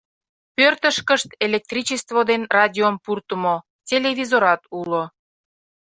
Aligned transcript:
Пӧртышкышт 0.55 1.29
электричество 1.45 2.19
ден 2.29 2.41
радиом 2.55 2.95
пуртымо, 3.03 3.55
телевизорат 3.87 4.61
уло. 4.79 5.03